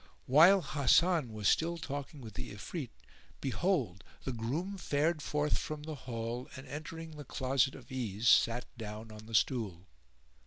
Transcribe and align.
While 0.25 0.63
Hasan 0.63 1.31
was 1.31 1.47
still 1.47 1.77
talking 1.77 2.21
with 2.21 2.33
the 2.33 2.51
Ifrit 2.53 2.89
behold, 3.39 4.03
the 4.23 4.31
groom 4.33 4.75
fared 4.79 5.21
forth 5.21 5.59
from 5.59 5.83
the 5.83 5.93
hall 6.09 6.49
and 6.55 6.65
entering 6.65 7.11
the 7.11 7.23
closet 7.23 7.75
of 7.75 7.91
ease 7.91 8.27
sat 8.27 8.65
down 8.79 9.11
on 9.11 9.27
the 9.27 9.35
stool. 9.35 9.85